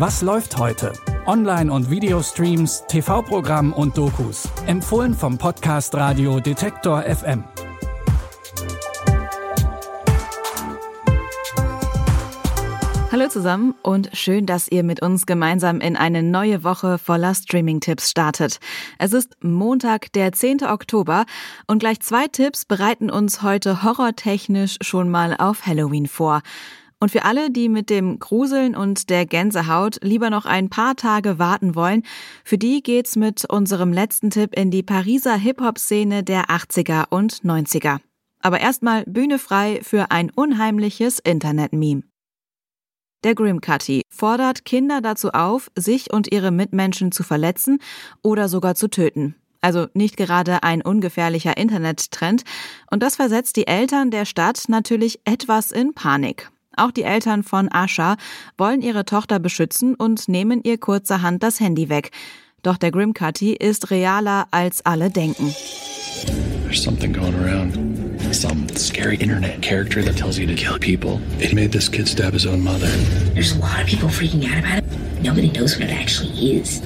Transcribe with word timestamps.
Was 0.00 0.22
läuft 0.22 0.56
heute? 0.56 0.94
Online- 1.26 1.70
und 1.70 1.90
Videostreams, 1.90 2.84
TV-Programm 2.88 3.74
und 3.74 3.98
Dokus. 3.98 4.48
Empfohlen 4.66 5.12
vom 5.12 5.36
Podcast 5.36 5.94
Radio 5.94 6.40
Detektor 6.40 7.02
FM. 7.02 7.44
Hallo 13.12 13.28
zusammen 13.28 13.74
und 13.82 14.08
schön, 14.14 14.46
dass 14.46 14.68
ihr 14.68 14.84
mit 14.84 15.02
uns 15.02 15.26
gemeinsam 15.26 15.82
in 15.82 15.96
eine 15.96 16.22
neue 16.22 16.64
Woche 16.64 16.96
voller 16.96 17.34
Streaming-Tipps 17.34 18.08
startet. 18.08 18.58
Es 18.98 19.12
ist 19.12 19.36
Montag, 19.42 20.14
der 20.14 20.32
10. 20.32 20.64
Oktober 20.64 21.26
und 21.66 21.80
gleich 21.80 22.00
zwei 22.00 22.26
Tipps 22.26 22.64
bereiten 22.64 23.10
uns 23.10 23.42
heute 23.42 23.82
horrortechnisch 23.82 24.78
schon 24.80 25.10
mal 25.10 25.36
auf 25.36 25.66
Halloween 25.66 26.06
vor. 26.06 26.40
Und 27.00 27.10
für 27.10 27.24
alle, 27.24 27.50
die 27.50 27.70
mit 27.70 27.88
dem 27.88 28.18
Gruseln 28.18 28.76
und 28.76 29.08
der 29.08 29.24
Gänsehaut 29.24 29.96
lieber 30.02 30.28
noch 30.28 30.44
ein 30.44 30.68
paar 30.68 30.96
Tage 30.96 31.38
warten 31.38 31.74
wollen, 31.74 32.02
für 32.44 32.58
die 32.58 32.82
geht's 32.82 33.16
mit 33.16 33.46
unserem 33.46 33.90
letzten 33.90 34.28
Tipp 34.28 34.54
in 34.54 34.70
die 34.70 34.82
Pariser 34.82 35.34
Hip-Hop-Szene 35.34 36.22
der 36.22 36.50
80er 36.50 37.06
und 37.08 37.42
90er. 37.42 38.00
Aber 38.42 38.60
erstmal 38.60 39.04
Bühne 39.04 39.38
frei 39.38 39.80
für 39.82 40.10
ein 40.10 40.30
unheimliches 40.30 41.18
Internet-Meme. 41.18 42.02
Der 43.24 43.34
Grimcutty 43.34 44.02
fordert 44.10 44.64
Kinder 44.64 45.00
dazu 45.00 45.30
auf, 45.30 45.70
sich 45.74 46.12
und 46.12 46.30
ihre 46.30 46.50
Mitmenschen 46.50 47.12
zu 47.12 47.22
verletzen 47.22 47.78
oder 48.22 48.48
sogar 48.48 48.74
zu 48.74 48.88
töten. 48.88 49.36
Also 49.62 49.88
nicht 49.92 50.16
gerade 50.16 50.62
ein 50.62 50.80
ungefährlicher 50.82 51.56
Internettrend. 51.56 52.44
Und 52.90 53.02
das 53.02 53.16
versetzt 53.16 53.56
die 53.56 53.66
Eltern 53.66 54.10
der 54.10 54.24
Stadt 54.24 54.64
natürlich 54.68 55.20
etwas 55.24 55.70
in 55.70 55.92
Panik. 55.92 56.50
Auch 56.80 56.90
die 56.90 57.02
Eltern 57.02 57.42
von 57.42 57.70
Asha 57.70 58.16
wollen 58.56 58.80
ihre 58.80 59.04
Tochter 59.04 59.38
beschützen 59.38 59.94
und 59.94 60.28
nehmen 60.28 60.62
ihr 60.64 60.78
kurzerhand 60.78 61.42
das 61.42 61.60
Handy 61.60 61.90
weg. 61.90 62.10
Doch 62.62 62.78
der 62.78 62.90
Grimcutty 62.90 63.52
ist 63.52 63.90
realer 63.90 64.46
als 64.50 64.86
alle 64.86 65.10
denken. 65.10 65.54
There's 66.64 66.82
something 66.82 67.12
going 67.12 67.34
around. 67.34 67.76
Some 68.32 68.66
scary 68.76 69.16
internet 69.16 69.60
character 69.60 70.02
that 70.02 70.16
tells 70.16 70.38
you 70.38 70.46
to 70.46 70.54
kill 70.54 70.78
people. 70.78 71.20
It 71.38 71.52
made 71.52 71.70
this 71.70 71.90
kid 71.90 72.08
stab 72.08 72.32
his 72.32 72.46
own 72.46 72.62
mother. 72.62 72.88
There's 73.34 73.52
a 73.52 73.58
lot 73.58 73.82
of 73.82 73.86
people 73.86 74.08
freaking 74.08 74.44
out 74.48 74.64
about 74.64 74.78
it. 74.78 74.84
Nobody 75.22 75.50
knows 75.50 75.76
what 75.76 75.90
it 75.90 75.92
actually 75.92 76.32
is. 76.56 76.80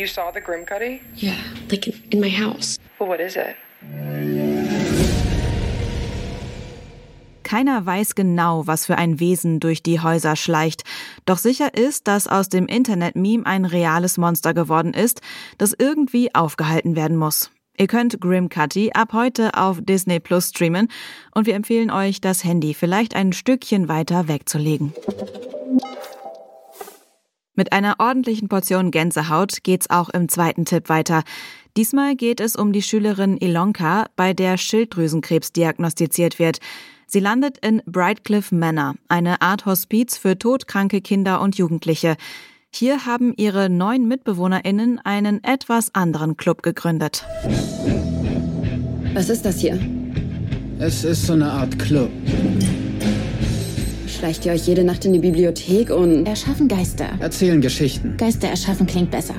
You 0.00 0.06
saw 0.06 0.32
the 0.32 0.40
Grimcutty? 0.40 1.02
Yeah, 1.14 1.36
like 1.70 1.86
in, 1.86 1.94
in 2.10 2.20
my 2.20 2.30
house. 2.30 2.78
Well, 2.98 3.10
what 3.10 3.20
is 3.20 3.36
it? 3.36 3.54
Keiner 7.42 7.84
weiß 7.84 8.14
genau, 8.14 8.66
was 8.66 8.86
für 8.86 8.96
ein 8.96 9.20
Wesen 9.20 9.60
durch 9.60 9.82
die 9.82 10.00
Häuser 10.00 10.36
schleicht. 10.36 10.84
Doch 11.26 11.36
sicher 11.36 11.74
ist, 11.74 12.08
dass 12.08 12.28
aus 12.28 12.48
dem 12.48 12.64
Internet-Meme 12.66 13.44
ein 13.44 13.66
reales 13.66 14.16
Monster 14.16 14.54
geworden 14.54 14.94
ist, 14.94 15.20
das 15.58 15.74
irgendwie 15.78 16.34
aufgehalten 16.34 16.96
werden 16.96 17.18
muss. 17.18 17.50
Ihr 17.76 17.86
könnt 17.86 18.22
Grimcutty 18.22 18.92
ab 18.94 19.12
heute 19.12 19.52
auf 19.52 19.80
Disney 19.82 20.18
Plus 20.18 20.48
streamen 20.48 20.88
und 21.34 21.46
wir 21.46 21.54
empfehlen 21.54 21.90
euch, 21.90 22.22
das 22.22 22.42
Handy 22.42 22.72
vielleicht 22.72 23.14
ein 23.14 23.34
Stückchen 23.34 23.90
weiter 23.90 24.28
wegzulegen. 24.28 24.94
Mit 27.54 27.72
einer 27.72 27.96
ordentlichen 27.98 28.48
Portion 28.48 28.90
Gänsehaut 28.90 29.64
geht's 29.64 29.90
auch 29.90 30.08
im 30.08 30.28
zweiten 30.28 30.64
Tipp 30.64 30.88
weiter. 30.88 31.22
Diesmal 31.76 32.16
geht 32.16 32.40
es 32.40 32.56
um 32.56 32.72
die 32.72 32.82
Schülerin 32.82 33.36
Ilonka, 33.36 34.06
bei 34.16 34.32
der 34.32 34.56
Schilddrüsenkrebs 34.56 35.52
diagnostiziert 35.52 36.38
wird. 36.38 36.58
Sie 37.06 37.20
landet 37.20 37.58
in 37.58 37.82
Brightcliff 37.86 38.52
Manor, 38.52 38.94
eine 39.08 39.42
Art 39.42 39.66
Hospiz 39.66 40.16
für 40.16 40.38
todkranke 40.38 41.00
Kinder 41.00 41.40
und 41.40 41.58
Jugendliche. 41.58 42.16
Hier 42.72 43.04
haben 43.04 43.34
ihre 43.36 43.68
neun 43.68 44.06
MitbewohnerInnen 44.06 45.00
einen 45.00 45.42
etwas 45.42 45.92
anderen 45.92 46.36
Club 46.36 46.62
gegründet. 46.62 47.26
Was 49.12 49.28
ist 49.28 49.44
das 49.44 49.58
hier? 49.58 49.78
Es 50.78 51.02
ist 51.02 51.26
so 51.26 51.32
eine 51.32 51.50
Art 51.50 51.78
Club. 51.80 52.10
Schleicht 54.20 54.44
ihr 54.44 54.52
euch 54.52 54.66
jede 54.66 54.84
Nacht 54.84 55.06
in 55.06 55.14
die 55.14 55.18
Bibliothek 55.18 55.88
und 55.88 56.26
Erschaffen 56.26 56.68
Geister. 56.68 57.08
Erzählen 57.20 57.58
Geschichten. 57.58 58.18
Geister 58.18 58.48
erschaffen 58.48 58.86
klingt 58.86 59.10
besser. 59.10 59.32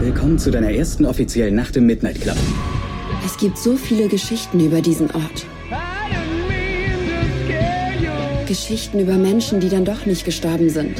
Willkommen 0.00 0.38
zu 0.38 0.50
deiner 0.50 0.70
ersten 0.70 1.04
offiziellen 1.04 1.56
Nacht 1.56 1.76
im 1.76 1.84
Midnight 1.84 2.22
Club. 2.22 2.38
es 3.22 3.36
gibt 3.36 3.58
so 3.58 3.76
viele 3.76 4.08
Geschichten 4.08 4.64
über 4.64 4.80
diesen 4.80 5.10
Ort. 5.10 5.44
Geschichten 8.46 8.98
über 8.98 9.18
Menschen, 9.18 9.60
die 9.60 9.68
dann 9.68 9.84
doch 9.84 10.06
nicht 10.06 10.24
gestorben 10.24 10.70
sind. 10.70 10.96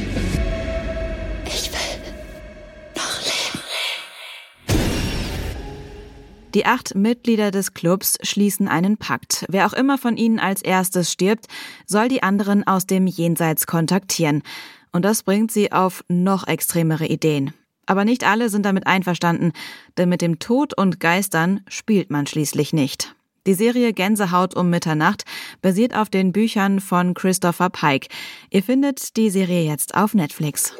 Die 6.54 6.64
acht 6.64 6.94
Mitglieder 6.94 7.50
des 7.50 7.74
Clubs 7.74 8.16
schließen 8.22 8.68
einen 8.68 8.96
Pakt. 8.96 9.44
Wer 9.48 9.66
auch 9.66 9.74
immer 9.74 9.98
von 9.98 10.16
ihnen 10.16 10.38
als 10.38 10.62
erstes 10.62 11.12
stirbt, 11.12 11.46
soll 11.86 12.08
die 12.08 12.22
anderen 12.22 12.66
aus 12.66 12.86
dem 12.86 13.06
Jenseits 13.06 13.66
kontaktieren. 13.66 14.42
Und 14.90 15.04
das 15.04 15.22
bringt 15.22 15.52
sie 15.52 15.72
auf 15.72 16.04
noch 16.08 16.46
extremere 16.46 17.06
Ideen. 17.06 17.52
Aber 17.84 18.04
nicht 18.04 18.26
alle 18.26 18.48
sind 18.48 18.64
damit 18.64 18.86
einverstanden, 18.86 19.52
denn 19.98 20.08
mit 20.08 20.22
dem 20.22 20.38
Tod 20.38 20.76
und 20.76 21.00
Geistern 21.00 21.60
spielt 21.68 22.10
man 22.10 22.26
schließlich 22.26 22.72
nicht. 22.72 23.14
Die 23.46 23.54
Serie 23.54 23.92
Gänsehaut 23.92 24.54
um 24.54 24.68
Mitternacht 24.68 25.24
basiert 25.62 25.94
auf 25.94 26.10
den 26.10 26.32
Büchern 26.32 26.80
von 26.80 27.14
Christopher 27.14 27.70
Pike. 27.70 28.08
Ihr 28.50 28.62
findet 28.62 29.16
die 29.16 29.30
Serie 29.30 29.62
jetzt 29.62 29.94
auf 29.94 30.12
Netflix. 30.12 30.74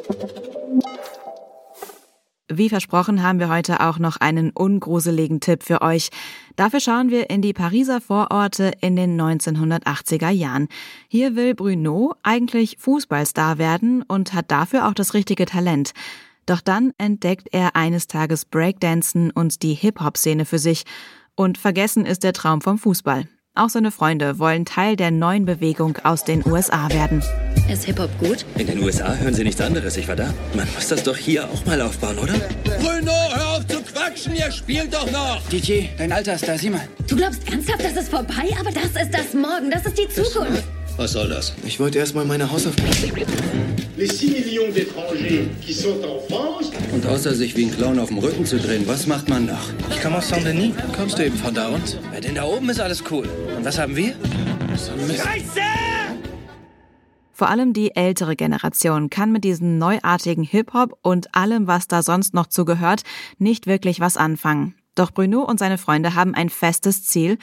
Wie 2.51 2.71
versprochen 2.71 3.23
haben 3.23 3.41
wir 3.41 3.51
heute 3.51 3.81
auch 3.81 3.99
noch 3.99 4.17
einen 4.17 4.51
ungruseligen 4.51 5.41
Tipp 5.41 5.63
für 5.63 5.83
euch. 5.83 6.09
Dafür 6.57 6.81
schauen 6.81 7.11
wir 7.11 7.29
in 7.29 7.43
die 7.43 7.53
Pariser 7.53 8.01
Vororte 8.01 8.73
in 8.81 8.97
den 8.97 9.21
1980er 9.21 10.31
Jahren. 10.31 10.69
Hier 11.09 11.37
will 11.37 11.55
Bruno 11.55 12.15
eigentlich 12.23 12.79
Fußballstar 12.79 13.59
werden 13.59 14.03
und 14.03 14.33
hat 14.33 14.51
dafür 14.51 14.89
auch 14.89 14.95
das 14.95 15.13
richtige 15.13 15.45
Talent. 15.45 15.93
Doch 16.47 16.63
dann 16.63 16.93
entdeckt 16.97 17.49
er 17.53 17.77
eines 17.77 18.07
Tages 18.07 18.47
Breakdancen 18.47 19.31
und 19.31 19.63
die 19.63 19.75
Hip-Hop-Szene 19.75 20.47
für 20.47 20.59
sich. 20.59 20.85
Und 21.35 21.59
vergessen 21.59 22.07
ist 22.07 22.25
der 22.25 22.33
Traum 22.33 22.63
vom 22.63 22.79
Fußball. 22.79 23.29
Auch 23.59 23.71
seine 23.71 23.91
Freunde 23.91 24.39
wollen 24.39 24.65
Teil 24.65 24.95
der 24.95 25.11
neuen 25.11 25.45
Bewegung 25.45 25.99
aus 26.05 26.23
den 26.23 26.47
USA 26.47 26.89
werden. 26.91 27.25
Ist 27.69 27.85
Hip-Hop 27.85 28.09
gut? 28.21 28.47
In 28.57 28.69
den 28.69 28.81
USA 28.85 29.17
hören 29.17 29.35
sie 29.35 29.43
nichts 29.43 29.61
anderes, 29.61 29.97
ich 29.97 30.07
war 30.07 30.15
da. 30.15 30.33
Man 30.55 30.69
muss 30.77 30.87
das 30.87 31.03
doch 31.03 31.17
hier 31.17 31.45
auch 31.45 31.67
mal 31.67 31.81
aufbauen, 31.83 32.19
oder? 32.19 32.35
Bruno, 32.79 33.13
hör 33.35 33.57
auf 33.57 33.67
zu 33.67 33.83
quatschen, 33.83 34.37
ihr 34.37 34.53
spielt 34.53 34.95
doch 34.95 35.11
noch! 35.11 35.43
DJ, 35.51 35.87
dein 35.99 36.13
Alter 36.13 36.35
ist 36.35 36.47
da, 36.47 36.57
sieh 36.57 36.71
mal. 36.71 36.89
Du 37.09 37.17
glaubst 37.17 37.51
ernsthaft, 37.51 37.83
das 37.83 37.97
ist 37.97 38.11
vorbei? 38.11 38.55
Aber 38.61 38.71
das 38.71 39.03
ist 39.03 39.13
das 39.13 39.35
Morgen, 39.35 39.73
das 39.73 39.85
ist 39.87 39.99
die 39.99 40.09
Zukunft. 40.09 40.63
Was 40.97 41.13
soll 41.13 41.29
das? 41.29 41.53
Ich 41.65 41.81
wollte 41.81 41.99
erst 41.99 42.15
mal 42.15 42.25
meine 42.25 42.51
Hausaufgaben. 42.51 42.91
Les 43.97 44.07
6 44.07 44.31
millions 44.31 44.73
d'étrangers 44.73 45.49
qui 45.61 45.73
sont 45.73 46.01
en 46.05 46.21
France 46.29 46.71
Und 46.93 47.05
außer 47.05 47.35
sich 47.35 47.57
wie 47.57 47.65
ein 47.65 47.71
Clown 47.73 47.99
auf 47.99 48.09
dem 48.09 48.19
Rücken 48.19 48.47
zu 48.47 48.57
drehen, 48.59 48.85
was 48.87 49.09
macht 49.09 49.29
man 49.29 49.47
noch? 49.47 49.71
Ich 49.91 50.01
komme 50.01 50.19
aus 50.19 50.29
Saint-Denis. 50.29 50.73
Kommst 50.97 51.19
du 51.19 51.25
eben 51.25 51.37
von 51.37 51.53
da 51.53 51.69
und? 51.69 51.99
Ja, 52.15 52.21
denn 52.21 52.37
da 52.37 52.45
oben 52.45 52.69
ist 52.69 52.81
alles 52.81 53.03
cool. 53.11 53.29
Und 53.59 53.65
was 53.65 53.77
haben 53.77 53.97
wir? 53.97 54.15
Vor 57.33 57.49
allem 57.49 57.73
die 57.73 57.97
ältere 57.97 58.37
Generation 58.37 59.11
kann 59.11 59.33
mit 59.33 59.43
diesem 59.43 59.79
neuartigen 59.79 60.45
Hip-Hop 60.45 60.97
und 61.03 61.35
allem, 61.35 61.67
was 61.67 61.89
da 61.89 62.05
sonst 62.05 62.35
noch 62.35 62.47
zugehört, 62.47 63.03
nicht 63.39 63.67
wirklich 63.67 63.99
was 63.99 64.17
anfangen. 64.17 64.77
Doch 64.95 65.11
Bruno 65.11 65.43
und 65.43 65.59
seine 65.59 65.77
Freunde 65.77 66.15
haben 66.15 66.37
ein 66.37 66.51
festes 66.51 67.05
Ziel 67.05 67.37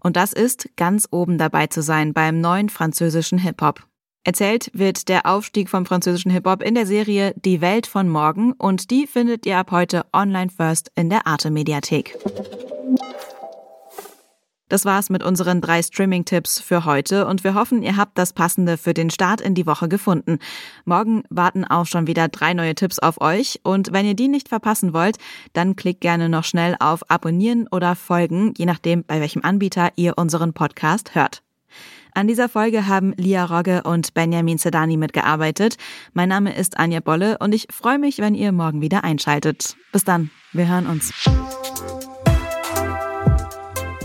und 0.00 0.16
das 0.16 0.32
ist, 0.32 0.68
ganz 0.76 1.06
oben 1.12 1.38
dabei 1.38 1.68
zu 1.68 1.82
sein 1.82 2.14
beim 2.14 2.40
neuen 2.40 2.68
französischen 2.68 3.38
Hip-Hop. 3.38 3.86
Erzählt 4.24 4.72
wird 4.74 5.08
der 5.08 5.24
Aufstieg 5.24 5.68
vom 5.68 5.86
französischen 5.86 6.32
Hip-Hop 6.32 6.64
in 6.64 6.74
der 6.74 6.86
Serie 6.86 7.32
Die 7.36 7.60
Welt 7.60 7.86
von 7.86 8.08
morgen 8.08 8.54
und 8.54 8.90
die 8.90 9.06
findet 9.06 9.46
ihr 9.46 9.58
ab 9.58 9.70
heute 9.70 10.04
online 10.12 10.50
first 10.50 10.90
in 10.96 11.10
der 11.10 11.28
Arte 11.28 11.52
Mediathek. 11.52 12.18
Das 14.70 14.84
war's 14.84 15.10
mit 15.10 15.24
unseren 15.24 15.60
drei 15.60 15.82
Streaming-Tipps 15.82 16.60
für 16.60 16.84
heute 16.84 17.26
und 17.26 17.42
wir 17.42 17.54
hoffen, 17.54 17.82
ihr 17.82 17.96
habt 17.96 18.16
das 18.16 18.32
Passende 18.32 18.78
für 18.78 18.94
den 18.94 19.10
Start 19.10 19.40
in 19.40 19.56
die 19.56 19.66
Woche 19.66 19.88
gefunden. 19.88 20.38
Morgen 20.84 21.24
warten 21.28 21.64
auch 21.64 21.86
schon 21.86 22.06
wieder 22.06 22.28
drei 22.28 22.54
neue 22.54 22.76
Tipps 22.76 23.00
auf 23.00 23.20
euch 23.20 23.60
und 23.64 23.92
wenn 23.92 24.06
ihr 24.06 24.14
die 24.14 24.28
nicht 24.28 24.48
verpassen 24.48 24.94
wollt, 24.94 25.16
dann 25.54 25.74
klickt 25.74 26.00
gerne 26.00 26.28
noch 26.28 26.44
schnell 26.44 26.76
auf 26.78 27.10
Abonnieren 27.10 27.66
oder 27.72 27.96
Folgen, 27.96 28.54
je 28.56 28.64
nachdem, 28.64 29.02
bei 29.02 29.20
welchem 29.20 29.44
Anbieter 29.44 29.90
ihr 29.96 30.16
unseren 30.16 30.52
Podcast 30.52 31.16
hört. 31.16 31.42
An 32.14 32.28
dieser 32.28 32.48
Folge 32.48 32.86
haben 32.86 33.12
Lia 33.16 33.44
Rogge 33.46 33.82
und 33.82 34.14
Benjamin 34.14 34.58
Zedani 34.58 34.96
mitgearbeitet. 34.96 35.78
Mein 36.12 36.28
Name 36.28 36.54
ist 36.56 36.78
Anja 36.78 37.00
Bolle 37.00 37.38
und 37.38 37.52
ich 37.52 37.66
freue 37.72 37.98
mich, 37.98 38.18
wenn 38.18 38.36
ihr 38.36 38.52
morgen 38.52 38.80
wieder 38.80 39.02
einschaltet. 39.02 39.76
Bis 39.90 40.04
dann, 40.04 40.30
wir 40.52 40.68
hören 40.68 40.86
uns. 40.86 41.12